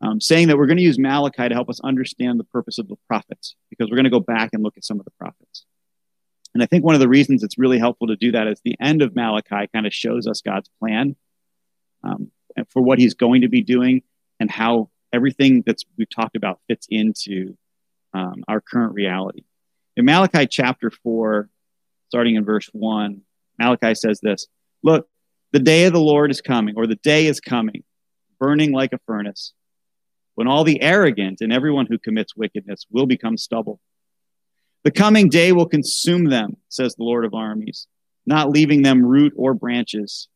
[0.02, 2.88] um, saying that we're going to use Malachi to help us understand the purpose of
[2.88, 5.64] the prophets, because we're going to go back and look at some of the prophets.
[6.52, 8.76] And I think one of the reasons it's really helpful to do that is the
[8.80, 11.16] end of Malachi kind of shows us God's plan
[12.02, 12.30] um,
[12.70, 14.02] for what he's going to be doing
[14.40, 17.56] and how everything that's we've talked about fits into
[18.14, 19.44] um, our current reality.
[19.96, 21.48] In Malachi chapter 4,
[22.08, 23.20] starting in verse 1,
[23.58, 24.46] Malachi says this
[24.82, 25.08] Look,
[25.52, 27.82] the day of the Lord is coming, or the day is coming,
[28.38, 29.52] burning like a furnace,
[30.34, 33.80] when all the arrogant and everyone who commits wickedness will become stubble.
[34.84, 37.88] The coming day will consume them, says the Lord of armies,
[38.26, 40.28] not leaving them root or branches.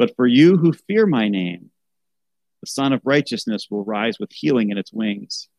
[0.00, 1.70] But for you who fear my name,
[2.62, 5.50] the Sun of Righteousness will rise with healing in its wings.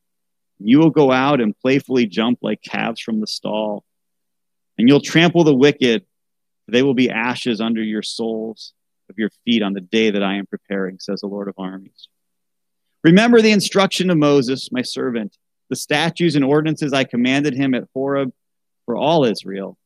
[0.58, 3.86] You will go out and playfully jump like calves from the stall,
[4.80, 6.08] and you'll trample the wicked.
[6.68, 8.74] They will be ashes under your soles
[9.12, 12.08] of your feet on the day that I am preparing, says the Lord of armies.
[13.04, 15.38] Remember the instruction of Moses, my servant,
[15.70, 18.34] the statutes and ordinances I commanded him at Horeb
[18.88, 19.78] for all Israel.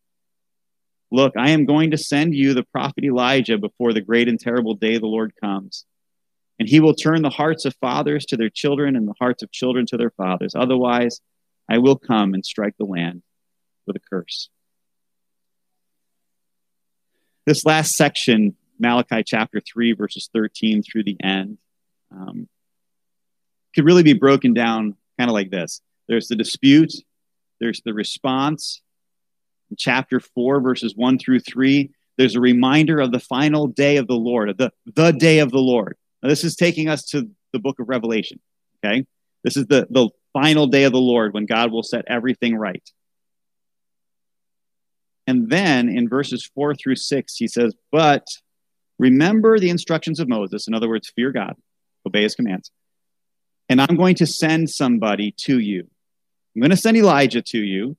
[1.16, 4.76] Look, I am going to send you the prophet Elijah before the great and terrible
[4.76, 5.86] day the Lord comes.
[6.60, 9.50] And he will turn the hearts of fathers to their children and the hearts of
[9.50, 10.56] children to their fathers.
[10.58, 11.22] Otherwise,
[11.70, 13.24] I will come and strike the land
[13.88, 14.50] with a curse.
[17.46, 21.60] This last section, Malachi chapter 3, verses 13 through the end,
[22.12, 22.50] um,
[23.74, 26.92] could really be broken down kind of like this There's the dispute,
[27.62, 28.82] there's the response.
[29.70, 34.08] In chapter 4, verses 1 through 3, there's a reminder of the final day of
[34.08, 35.98] the Lord, of the, the day of the Lord.
[36.22, 38.40] Now, this is taking us to the book of Revelation,
[38.84, 39.06] okay?
[39.44, 42.84] This is the, the final day of the Lord when God will set everything right.
[45.28, 48.28] And then in verses 4 through 6, he says, But
[49.00, 50.68] remember the instructions of Moses.
[50.68, 51.56] In other words, fear God,
[52.06, 52.72] obey his commands.
[53.70, 55.88] And I'm going to send somebody to you.
[56.56, 57.98] I'm going to send Elijah to you.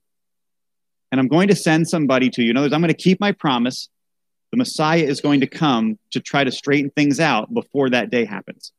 [1.11, 2.51] And I'm going to send somebody to you.
[2.51, 3.89] In other words, I'm going to keep my promise.
[4.51, 8.25] The Messiah is going to come to try to straighten things out before that day
[8.25, 8.71] happens.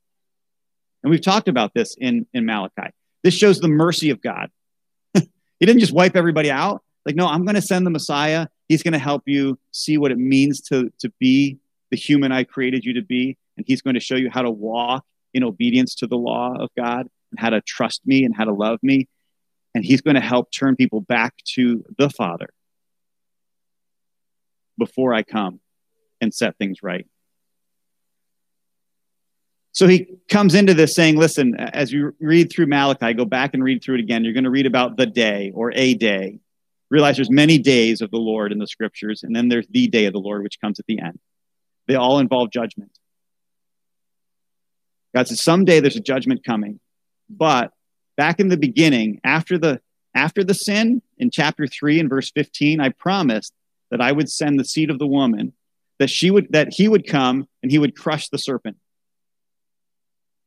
[1.03, 2.91] And we've talked about this in, in Malachi.
[3.23, 4.51] This shows the mercy of God.
[5.15, 5.27] he
[5.61, 6.83] didn't just wipe everybody out.
[7.07, 8.49] Like, no, I'm going to send the Messiah.
[8.69, 11.59] He's going to help you see what it means to, to be
[11.91, 13.39] the human I created you to be.
[13.57, 16.71] And he's going to show you how to walk in obedience to the law of
[16.77, 19.09] God and how to trust me and how to love me.
[19.75, 22.49] And he's going to help turn people back to the Father
[24.79, 25.61] before I come
[26.21, 27.07] and set things right.
[29.73, 33.63] So he comes into this saying, listen, as you read through Malachi, go back and
[33.63, 34.25] read through it again.
[34.25, 36.41] You're going to read about the day or a day.
[36.91, 40.07] Realize there's many days of the Lord in the scriptures, and then there's the day
[40.07, 41.19] of the Lord, which comes at the end.
[41.87, 42.91] They all involve judgment.
[45.15, 46.81] God says someday there's a judgment coming.
[47.31, 47.73] But
[48.19, 49.81] back in the beginning, after the
[50.15, 53.55] after the sin in chapter 3 and verse 15, I promised
[53.91, 55.53] that I would send the seed of the woman,
[55.99, 58.77] that she would that he would come and he would crush the serpent.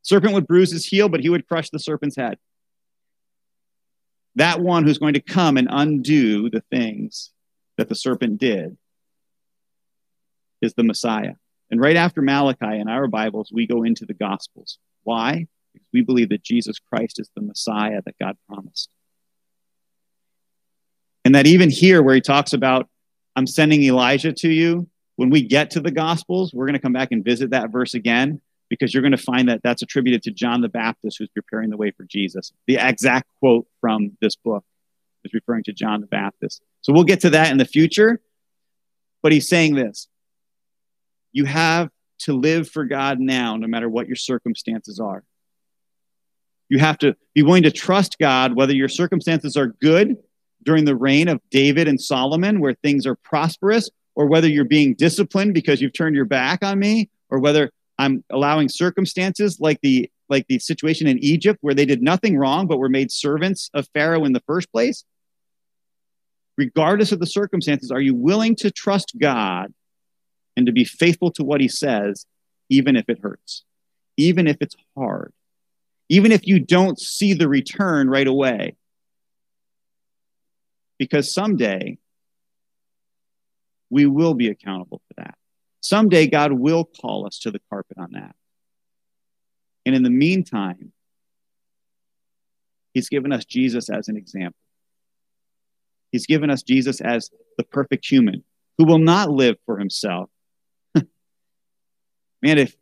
[0.02, 2.38] Serpent would bruise his heel, but he would crush the serpent's head.
[4.36, 7.32] That one who's going to come and undo the things
[7.78, 8.76] that the serpent did
[10.60, 11.34] is the Messiah.
[11.70, 14.78] And right after Malachi in our Bibles, we go into the Gospels.
[15.04, 15.46] Why?
[15.92, 18.90] We believe that Jesus Christ is the Messiah that God promised.
[21.24, 22.88] And that even here, where he talks about,
[23.36, 26.92] I'm sending Elijah to you, when we get to the Gospels, we're going to come
[26.92, 30.30] back and visit that verse again because you're going to find that that's attributed to
[30.30, 32.52] John the Baptist who's preparing the way for Jesus.
[32.66, 34.64] The exact quote from this book
[35.24, 36.62] is referring to John the Baptist.
[36.80, 38.20] So we'll get to that in the future.
[39.22, 40.08] But he's saying this
[41.32, 45.24] you have to live for God now, no matter what your circumstances are.
[46.72, 50.16] You have to be willing to trust God, whether your circumstances are good
[50.62, 54.94] during the reign of David and Solomon, where things are prosperous, or whether you're being
[54.94, 60.10] disciplined because you've turned your back on me, or whether I'm allowing circumstances like the
[60.30, 63.86] like the situation in Egypt where they did nothing wrong but were made servants of
[63.92, 65.04] Pharaoh in the first place.
[66.56, 69.74] Regardless of the circumstances, are you willing to trust God
[70.56, 72.24] and to be faithful to what he says,
[72.70, 73.64] even if it hurts,
[74.16, 75.34] even if it's hard,
[76.12, 78.76] even if you don't see the return right away.
[80.98, 81.96] Because someday
[83.88, 85.36] we will be accountable for that.
[85.80, 88.36] Someday God will call us to the carpet on that.
[89.86, 90.92] And in the meantime,
[92.92, 94.60] He's given us Jesus as an example.
[96.10, 98.44] He's given us Jesus as the perfect human
[98.76, 100.28] who will not live for himself,
[100.94, 102.76] man, if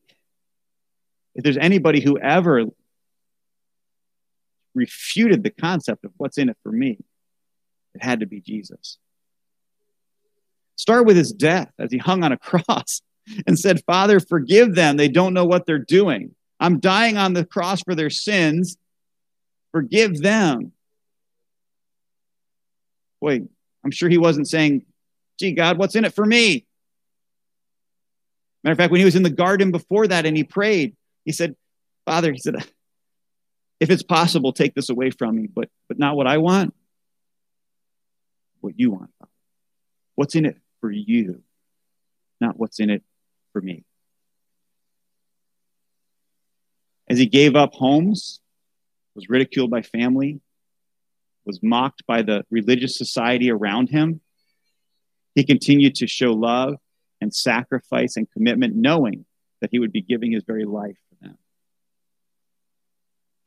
[1.36, 2.64] if there's anybody who ever
[4.74, 6.98] refuted the concept of what's in it for me,
[7.94, 8.98] it had to be Jesus.
[10.76, 13.02] Start with his death as he hung on a cross
[13.46, 14.96] and said, Father, forgive them.
[14.96, 16.34] They don't know what they're doing.
[16.58, 18.76] I'm dying on the cross for their sins.
[19.72, 20.72] Forgive them.
[23.20, 23.42] Wait,
[23.84, 24.84] I'm sure he wasn't saying,
[25.38, 26.66] Gee, God, what's in it for me?
[28.62, 31.32] Matter of fact, when he was in the garden before that and he prayed, he
[31.32, 31.56] said,
[32.04, 32.56] Father, he said,
[33.80, 36.74] if it's possible, take this away from me, but, but not what I want,
[38.60, 39.10] what you want.
[40.14, 41.42] What's in it for you,
[42.40, 43.02] not what's in it
[43.52, 43.84] for me.
[47.08, 48.40] As he gave up homes,
[49.14, 50.40] was ridiculed by family,
[51.44, 54.20] was mocked by the religious society around him,
[55.34, 56.76] he continued to show love
[57.20, 59.24] and sacrifice and commitment, knowing
[59.60, 60.98] that he would be giving his very life.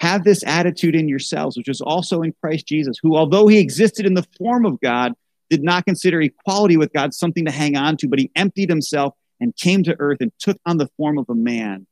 [0.03, 4.05] Have this attitude in yourselves, which is also in Christ Jesus, who, although he existed
[4.05, 5.13] in the form of God,
[5.49, 9.13] did not consider equality with God something to hang on to, but he emptied himself
[9.39, 11.87] and came to earth and took on the form of a man,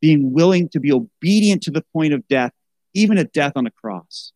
[0.00, 2.52] being willing to be obedient to the point of death,
[2.94, 4.32] even at death on the cross.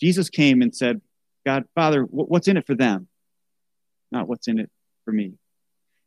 [0.00, 1.00] Jesus came and said,
[1.46, 3.08] God, Father, what's in it for them?
[4.12, 4.70] not what's in it
[5.06, 5.32] for me.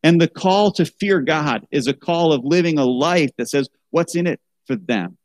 [0.06, 3.68] And the call to fear God is a call of living a life that says,
[3.90, 5.18] what's in it for them?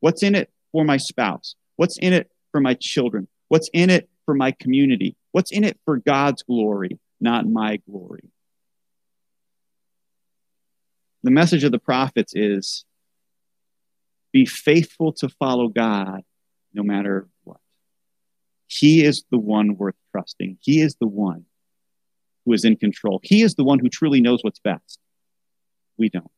[0.00, 1.54] What's in it for my spouse?
[1.76, 3.28] What's in it for my children?
[3.46, 5.14] What's in it for my community?
[5.30, 8.32] What's in it for God's glory, not my glory?
[11.22, 12.84] The message of the prophets is
[14.32, 16.22] be faithful to follow God
[16.74, 17.60] no matter what.
[18.66, 20.58] He is the one worth trusting.
[20.60, 21.44] He is the one
[22.50, 23.20] who is in control.
[23.22, 24.98] He is the one who truly knows what's best.
[25.96, 26.30] We don't.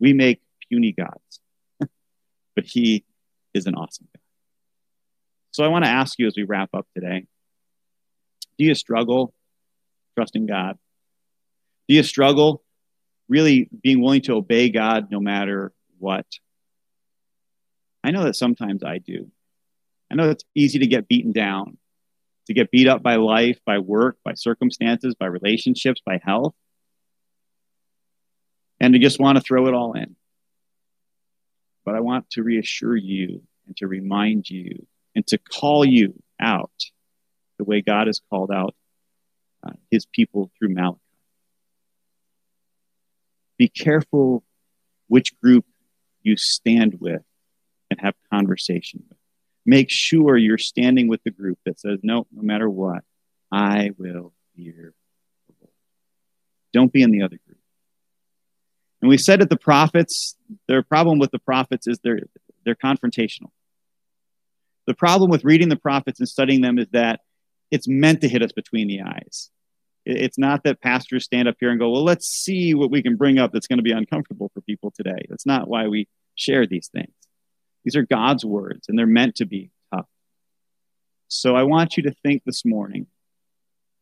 [0.00, 0.40] We make
[0.70, 1.40] puny gods,
[2.56, 3.04] but He
[3.52, 4.22] is an awesome God.
[5.50, 7.26] So I want to ask you as we wrap up today
[8.56, 9.34] do you struggle
[10.16, 10.78] trusting God?
[11.88, 12.62] Do you struggle
[13.28, 16.24] really being willing to obey God no matter what?
[18.02, 19.30] I know that sometimes I do.
[20.10, 21.76] I know it's easy to get beaten down,
[22.46, 26.54] to get beat up by life, by work, by circumstances, by relationships, by health,
[28.80, 30.16] and to just want to throw it all in.
[31.84, 36.72] But I want to reassure you and to remind you and to call you out
[37.58, 38.74] the way God has called out
[39.66, 40.98] uh, his people through Malachi.
[43.56, 44.42] Be careful
[45.06, 45.64] which group
[46.22, 47.22] you stand with
[47.90, 49.13] and have conversation with.
[49.66, 53.02] Make sure you're standing with the group that says, no, no matter what,
[53.50, 54.92] I will fear
[55.48, 55.72] the Lord.
[56.72, 57.58] Don't be in the other group.
[59.00, 60.36] And we said that the prophets,
[60.66, 62.20] their problem with the prophets is they're,
[62.64, 63.50] they're confrontational.
[64.86, 67.20] The problem with reading the prophets and studying them is that
[67.70, 69.50] it's meant to hit us between the eyes.
[70.06, 73.16] It's not that pastors stand up here and go, well, let's see what we can
[73.16, 75.26] bring up that's going to be uncomfortable for people today.
[75.30, 77.12] That's not why we share these things.
[77.84, 80.06] These are God's words, and they're meant to be tough.
[81.28, 83.06] So I want you to think this morning.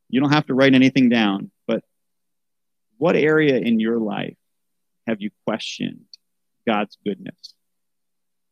[0.08, 1.82] You don't have to write anything down, but
[2.98, 4.36] what area in your life
[5.06, 6.04] have you questioned
[6.66, 7.54] God's goodness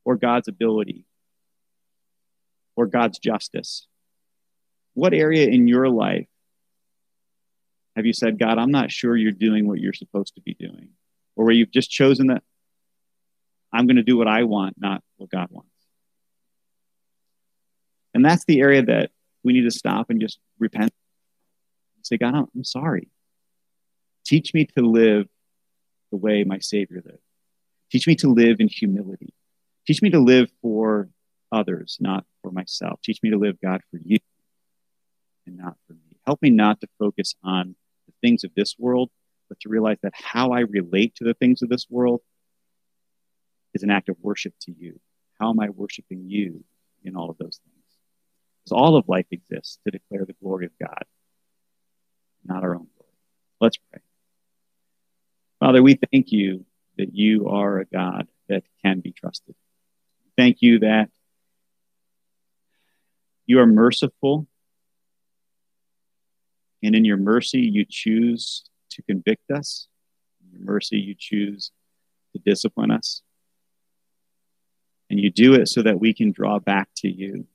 [0.04, 1.04] or God's ability
[2.76, 3.86] or God's justice?
[4.94, 6.26] What area in your life
[7.94, 10.90] have you said, God, I'm not sure you're doing what you're supposed to be doing?
[11.36, 12.42] Or where you've just chosen that
[13.72, 15.68] I'm going to do what I want, not what God wants.
[18.14, 19.10] And that's the area that
[19.44, 20.92] we need to stop and just repent.
[21.96, 23.08] and Say, God, I'm sorry.
[24.24, 25.26] Teach me to live
[26.10, 27.22] the way my Savior lived.
[27.90, 29.32] Teach me to live in humility.
[29.86, 31.08] Teach me to live for
[31.50, 33.00] others, not for myself.
[33.02, 34.18] Teach me to live, God, for you
[35.46, 36.16] and not for me.
[36.26, 37.74] Help me not to focus on
[38.06, 39.10] the things of this world,
[39.48, 42.20] but to realize that how I relate to the things of this world
[43.80, 45.00] is an act of worship to you.
[45.40, 46.62] How am I worshiping you
[47.02, 47.96] in all of those things?
[48.58, 51.04] Because all of life exists to declare the glory of God,
[52.44, 53.14] not our own glory.
[53.58, 54.02] Let's pray.
[55.60, 56.66] Father, we thank you
[56.98, 59.54] that you are a God that can be trusted.
[60.36, 61.08] Thank you that
[63.46, 64.46] you are merciful,
[66.82, 69.88] and in your mercy, you choose to convict us.
[70.42, 71.72] In your mercy, you choose
[72.34, 73.22] to discipline us.
[75.10, 77.46] And you do it so that we can draw back to you.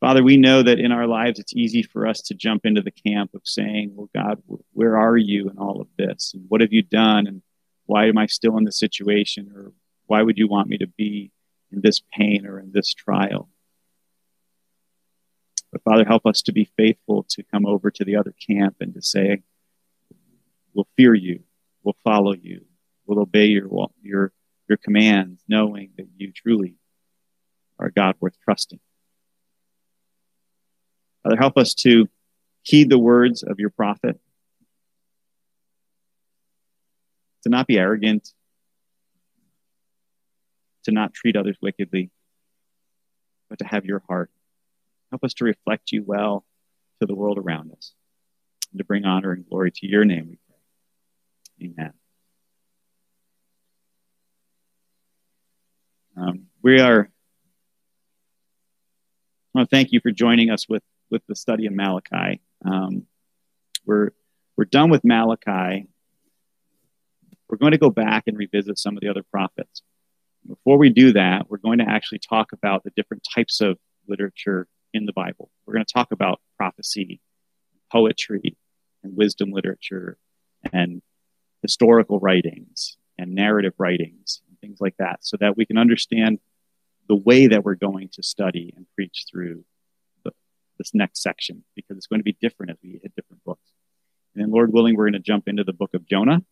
[0.00, 2.90] Father, we know that in our lives it's easy for us to jump into the
[2.90, 4.42] camp of saying, Well, God,
[4.72, 6.32] where are you in all of this?
[6.34, 7.26] And what have you done?
[7.26, 7.42] And
[7.86, 9.52] why am I still in this situation?
[9.54, 9.72] Or
[10.06, 11.30] why would you want me to be
[11.70, 13.48] in this pain or in this trial?
[15.70, 18.94] But Father, help us to be faithful to come over to the other camp and
[18.94, 19.42] to say,
[20.72, 21.44] We'll fear you,
[21.82, 22.64] we'll follow you,
[23.06, 23.68] we'll obey your,
[24.02, 24.32] your
[24.70, 26.76] your commands, knowing that you truly
[27.78, 28.78] are a God worth trusting.
[31.22, 32.08] Father, help us to
[32.62, 34.18] heed the words of your prophet,
[37.42, 38.32] to not be arrogant,
[40.84, 42.10] to not treat others wickedly,
[43.48, 44.30] but to have your heart.
[45.10, 46.44] Help us to reflect you well
[47.00, 47.92] to the world around us
[48.70, 51.68] and to bring honor and glory to your name, we pray.
[51.68, 51.99] Amen.
[56.20, 57.08] Um, we are.
[59.54, 62.40] I want to thank you for joining us with with the study of Malachi.
[62.64, 63.06] Um,
[63.86, 64.10] we're
[64.56, 65.86] we're done with Malachi.
[67.48, 69.82] We're going to go back and revisit some of the other prophets.
[70.46, 74.68] Before we do that, we're going to actually talk about the different types of literature
[74.92, 75.50] in the Bible.
[75.66, 77.20] We're going to talk about prophecy,
[77.90, 78.56] poetry,
[79.02, 80.18] and wisdom literature,
[80.72, 81.02] and
[81.62, 86.38] historical writings and narrative writings things like that, so that we can understand
[87.08, 89.64] the way that we're going to study and preach through
[90.24, 90.32] the,
[90.78, 93.68] this next section, because it's going to be different as we hit different books.
[94.34, 96.42] And then, Lord willing, we're going to jump into the book of Jonah,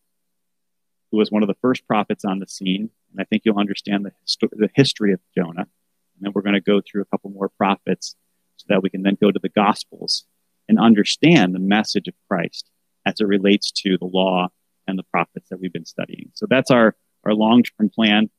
[1.11, 2.89] who was one of the first prophets on the scene.
[3.11, 5.61] And I think you'll understand the, histo- the history of Jonah.
[5.61, 8.15] And then we're going to go through a couple more prophets
[8.57, 10.25] so that we can then go to the Gospels
[10.67, 12.69] and understand the message of Christ
[13.05, 14.49] as it relates to the law
[14.85, 16.31] and the prophets that we've been studying.
[16.33, 16.95] So that's our,
[17.29, 18.29] our long term plan.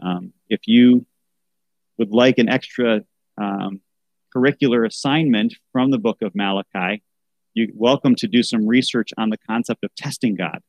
[0.00, 1.06] Um, if you
[1.98, 3.02] would like an extra
[3.36, 3.80] um,
[4.34, 7.02] curricular assignment from the book of Malachi,
[7.52, 10.60] you're welcome to do some research on the concept of testing God.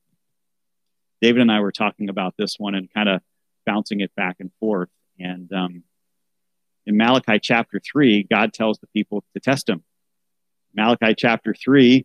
[1.22, 3.20] David and I were talking about this one and kind of
[3.64, 4.88] bouncing it back and forth.
[5.18, 5.84] And um,
[6.84, 9.84] in Malachi chapter 3, God tells the people to test him.
[10.74, 12.04] Malachi chapter 3,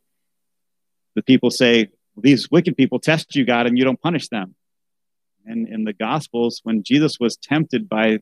[1.16, 4.56] the people say, These wicked people test you, God, and you don't punish them.
[5.50, 8.20] In the Gospels, when Jesus was tempted by,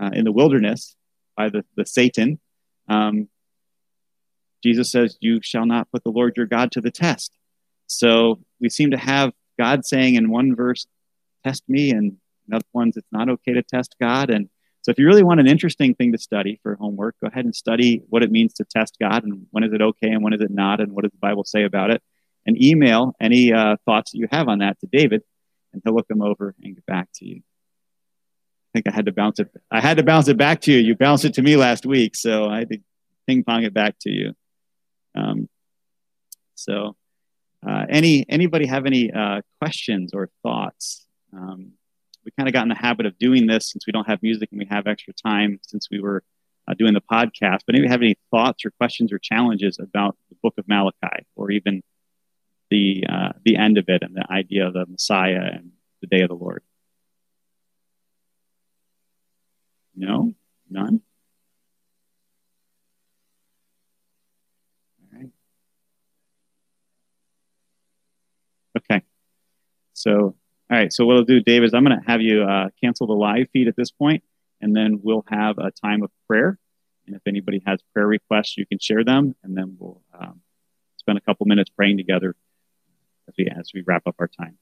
[0.00, 0.96] uh, in the wilderness,
[1.36, 2.40] by the, the Satan,
[2.88, 3.28] um,
[4.62, 7.36] Jesus says, You shall not put the Lord your God to the test.
[7.86, 10.86] So we seem to have God saying in one verse,
[11.44, 12.16] Test me, and
[12.48, 14.30] in other ones, it's not okay to test God.
[14.30, 14.48] And
[14.82, 17.54] so if you really want an interesting thing to study for homework, go ahead and
[17.54, 20.40] study what it means to test God and when is it okay and when is
[20.40, 22.02] it not, and what does the Bible say about it.
[22.46, 25.22] And email any uh, thoughts that you have on that to David,
[25.74, 27.36] and he'll look them over and get back to you.
[27.36, 29.50] I think I had to bounce it.
[29.70, 30.78] I had to bounce it back to you.
[30.78, 32.78] You bounced it to me last week, so I had to
[33.26, 34.32] ping pong it back to you.
[35.14, 35.48] Um,
[36.54, 36.96] so,
[37.66, 41.06] uh, any anybody have any uh, questions or thoughts?
[41.32, 41.72] Um,
[42.24, 44.48] we kind of got in the habit of doing this since we don't have music
[44.50, 46.22] and we have extra time since we were
[46.66, 47.60] uh, doing the podcast.
[47.66, 51.50] But anybody have any thoughts or questions or challenges about the Book of Malachi or
[51.50, 51.82] even
[52.74, 55.70] the uh, the end of it and the idea of the Messiah and
[56.00, 56.62] the Day of the Lord?
[59.94, 60.34] No,
[60.68, 61.00] none.
[68.76, 69.02] Okay.
[69.92, 70.34] So, all
[70.68, 70.92] right.
[70.92, 73.46] So what I'll do, Dave, is I'm going to have you uh, cancel the live
[73.52, 74.24] feed at this point,
[74.60, 76.58] and then we'll have a time of prayer.
[77.06, 80.40] And if anybody has prayer requests, you can share them, and then we'll um,
[80.96, 82.34] spend a couple minutes praying together
[83.28, 84.58] as we as we wrap up our time.